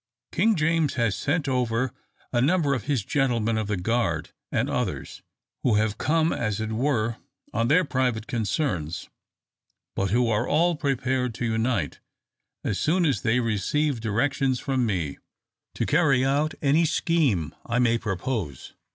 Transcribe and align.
King 0.31 0.55
James 0.55 0.95
has 0.95 1.15
sent 1.15 1.47
over 1.47 1.91
a 2.33 2.41
number 2.41 2.73
of 2.73 2.85
his 2.85 3.05
`gentlemen 3.05 3.55
of 3.61 3.67
the 3.67 3.77
guard' 3.77 4.31
and 4.51 4.67
others, 4.67 5.21
who 5.61 5.75
have 5.75 5.99
come 5.99 6.33
as 6.33 6.59
it 6.59 6.71
were 6.71 7.17
on 7.53 7.67
their 7.67 7.85
private 7.85 8.25
concerns, 8.25 9.09
but 9.95 10.09
who 10.09 10.27
are 10.27 10.47
all 10.47 10.75
prepared 10.75 11.35
to 11.35 11.45
unite, 11.45 11.99
as 12.63 12.79
soon 12.79 13.05
as 13.05 13.21
they 13.21 13.39
receive 13.39 13.99
directions 14.01 14.59
from 14.59 14.87
me, 14.87 15.19
to 15.75 15.85
carry 15.85 16.25
out 16.25 16.55
any 16.63 16.83
scheme 16.83 17.53
I 17.63 17.77
may 17.77 17.99
propose. 17.99 18.73